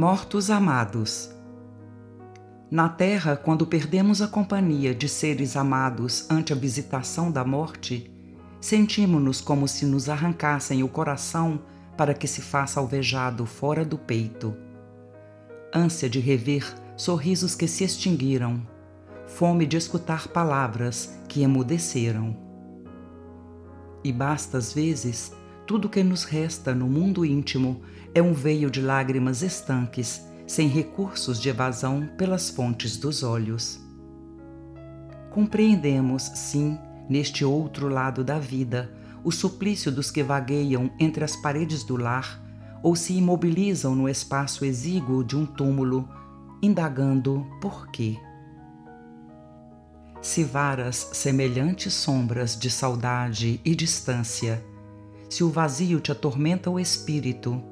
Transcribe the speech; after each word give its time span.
Mortos 0.00 0.48
amados. 0.48 1.30
Na 2.70 2.88
terra, 2.88 3.36
quando 3.36 3.66
perdemos 3.66 4.22
a 4.22 4.26
companhia 4.26 4.94
de 4.94 5.06
seres 5.06 5.58
amados 5.58 6.24
ante 6.30 6.54
a 6.54 6.56
visitação 6.56 7.30
da 7.30 7.44
morte, 7.44 8.10
sentimos-nos 8.62 9.42
como 9.42 9.68
se 9.68 9.84
nos 9.84 10.08
arrancassem 10.08 10.82
o 10.82 10.88
coração 10.88 11.60
para 11.98 12.14
que 12.14 12.26
se 12.26 12.40
faça 12.40 12.80
alvejado 12.80 13.44
fora 13.44 13.84
do 13.84 13.98
peito. 13.98 14.56
Ânsia 15.70 16.08
de 16.08 16.18
rever 16.18 16.64
sorrisos 16.96 17.54
que 17.54 17.68
se 17.68 17.84
extinguiram, 17.84 18.66
fome 19.26 19.66
de 19.66 19.76
escutar 19.76 20.28
palavras 20.28 21.14
que 21.28 21.42
emudeceram. 21.42 22.34
E 24.02 24.10
basta 24.10 24.56
às 24.56 24.72
vezes, 24.72 25.30
tudo 25.70 25.88
que 25.88 26.02
nos 26.02 26.24
resta 26.24 26.74
no 26.74 26.88
mundo 26.88 27.24
íntimo 27.24 27.80
é 28.12 28.20
um 28.20 28.32
veio 28.32 28.68
de 28.68 28.82
lágrimas 28.82 29.40
estanques, 29.40 30.20
sem 30.44 30.66
recursos 30.66 31.40
de 31.40 31.48
evasão 31.48 32.10
pelas 32.18 32.50
fontes 32.50 32.96
dos 32.96 33.22
olhos. 33.22 33.80
Compreendemos, 35.30 36.24
sim, 36.24 36.76
neste 37.08 37.44
outro 37.44 37.88
lado 37.88 38.24
da 38.24 38.36
vida, 38.36 38.92
o 39.22 39.30
suplício 39.30 39.92
dos 39.92 40.10
que 40.10 40.24
vagueiam 40.24 40.90
entre 40.98 41.22
as 41.22 41.36
paredes 41.36 41.84
do 41.84 41.96
lar 41.96 42.42
ou 42.82 42.96
se 42.96 43.12
imobilizam 43.12 43.94
no 43.94 44.08
espaço 44.08 44.64
exíguo 44.64 45.22
de 45.22 45.36
um 45.36 45.46
túmulo, 45.46 46.08
indagando 46.60 47.46
por 47.60 47.92
quê. 47.92 48.18
Se 50.20 50.42
varas 50.42 51.10
semelhantes 51.12 51.94
sombras 51.94 52.58
de 52.58 52.68
saudade 52.68 53.60
e 53.64 53.72
distância, 53.76 54.68
se 55.30 55.44
o 55.44 55.48
vazio 55.48 56.00
te 56.00 56.10
atormenta 56.10 56.68
o 56.68 56.78
espírito, 56.78 57.62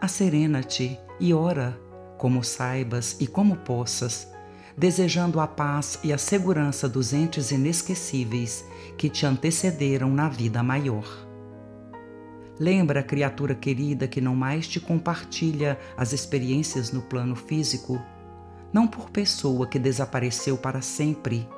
acerena-te 0.00 0.96
e 1.18 1.34
ora, 1.34 1.76
como 2.16 2.44
saibas 2.44 3.16
e 3.20 3.26
como 3.26 3.56
possas, 3.56 4.32
desejando 4.78 5.40
a 5.40 5.46
paz 5.48 5.98
e 6.04 6.12
a 6.12 6.16
segurança 6.16 6.88
dos 6.88 7.12
entes 7.12 7.50
inesquecíveis 7.50 8.64
que 8.96 9.08
te 9.10 9.26
antecederam 9.26 10.14
na 10.14 10.28
vida 10.28 10.62
maior. 10.62 11.04
Lembra, 12.56 13.02
criatura 13.02 13.56
querida, 13.56 14.06
que 14.06 14.20
não 14.20 14.36
mais 14.36 14.68
te 14.68 14.78
compartilha 14.78 15.76
as 15.96 16.12
experiências 16.12 16.92
no 16.92 17.02
plano 17.02 17.34
físico, 17.34 18.00
não 18.72 18.86
por 18.86 19.10
pessoa 19.10 19.66
que 19.66 19.78
desapareceu 19.78 20.56
para 20.56 20.80
sempre, 20.80 21.48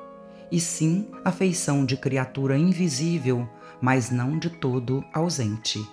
e 0.51 0.59
sim 0.59 1.07
a 1.23 1.31
feição 1.31 1.85
de 1.85 1.97
criatura 1.97 2.57
invisível, 2.57 3.47
mas 3.81 4.09
não 4.11 4.37
de 4.37 4.49
todo 4.49 5.03
ausente. 5.13 5.85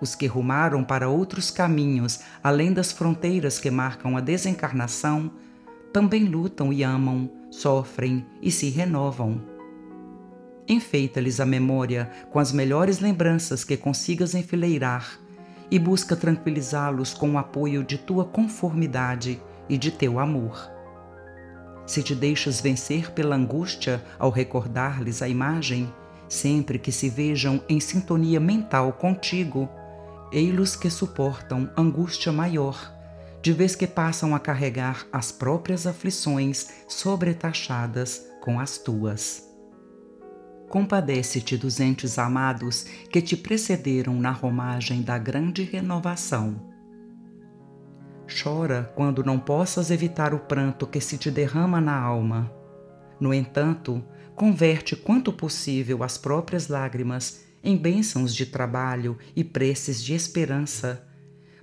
Os 0.00 0.14
que 0.14 0.26
rumaram 0.26 0.84
para 0.84 1.08
outros 1.08 1.50
caminhos 1.50 2.20
além 2.42 2.72
das 2.72 2.92
fronteiras 2.92 3.58
que 3.58 3.70
marcam 3.70 4.16
a 4.16 4.20
desencarnação 4.20 5.30
também 5.92 6.24
lutam 6.24 6.72
e 6.72 6.82
amam, 6.82 7.30
sofrem 7.50 8.24
e 8.40 8.50
se 8.50 8.68
renovam. 8.68 9.40
Enfeita-lhes 10.68 11.40
a 11.40 11.46
memória 11.46 12.10
com 12.30 12.38
as 12.38 12.52
melhores 12.52 13.00
lembranças 13.00 13.64
que 13.64 13.76
consigas 13.76 14.34
enfileirar 14.34 15.18
e 15.70 15.78
busca 15.78 16.14
tranquilizá-los 16.14 17.14
com 17.14 17.32
o 17.32 17.38
apoio 17.38 17.82
de 17.82 17.98
tua 17.98 18.24
conformidade 18.24 19.40
e 19.68 19.76
de 19.76 19.90
teu 19.90 20.18
amor. 20.18 20.70
Se 21.86 22.02
te 22.02 22.14
deixas 22.14 22.60
vencer 22.60 23.12
pela 23.12 23.34
angústia 23.34 24.04
ao 24.18 24.30
recordar-lhes 24.30 25.22
a 25.22 25.28
imagem, 25.28 25.90
sempre 26.28 26.78
que 26.78 26.92
se 26.92 27.08
vejam 27.08 27.62
em 27.68 27.80
sintonia 27.80 28.38
mental 28.38 28.92
contigo, 28.92 29.68
ei-los 30.32 30.76
que 30.76 30.90
suportam 30.90 31.70
angústia 31.76 32.30
maior 32.32 32.98
de 33.40 33.52
vez 33.52 33.74
que 33.74 33.86
passam 33.86 34.34
a 34.34 34.40
carregar 34.40 35.06
as 35.12 35.30
próprias 35.30 35.86
aflições 35.86 36.68
sobretaxadas 36.88 38.26
com 38.42 38.58
as 38.58 38.78
tuas. 38.78 39.46
Compadece-te 40.68 41.56
dos 41.56 41.80
entes 41.80 42.18
amados 42.18 42.84
que 43.10 43.22
te 43.22 43.36
precederam 43.36 44.14
na 44.14 44.30
romagem 44.30 45.02
da 45.02 45.16
grande 45.16 45.62
renovação. 45.62 46.60
Chora 48.42 48.92
quando 48.94 49.24
não 49.24 49.38
possas 49.38 49.90
evitar 49.90 50.34
o 50.34 50.40
pranto 50.40 50.86
que 50.86 51.00
se 51.00 51.16
te 51.16 51.30
derrama 51.30 51.80
na 51.80 51.98
alma. 51.98 52.52
No 53.18 53.32
entanto, 53.32 54.04
converte 54.38 54.96
quanto 54.96 55.32
possível 55.32 56.02
as 56.02 56.16
próprias 56.16 56.68
lágrimas 56.68 57.44
em 57.62 57.76
bênçãos 57.76 58.34
de 58.34 58.46
trabalho 58.46 59.18
e 59.36 59.44
preces 59.44 60.02
de 60.02 60.14
esperança 60.14 61.04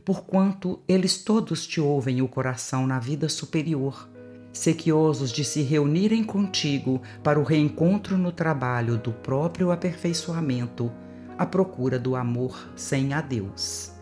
porquanto 0.05 0.79
eles 0.87 1.17
todos 1.17 1.65
te 1.65 1.81
ouvem 1.81 2.21
o 2.21 2.27
coração 2.27 2.85
na 2.85 2.99
vida 2.99 3.27
superior, 3.27 4.07
sequiosos 4.53 5.31
de 5.31 5.43
se 5.43 5.63
reunirem 5.63 6.23
contigo 6.23 7.01
para 7.23 7.39
o 7.39 7.43
reencontro 7.43 8.15
no 8.15 8.31
trabalho 8.31 8.97
do 8.97 9.11
próprio 9.11 9.71
aperfeiçoamento, 9.71 10.91
à 11.37 11.45
procura 11.45 11.97
do 11.97 12.15
amor 12.15 12.71
sem 12.75 13.13
adeus. 13.13 13.94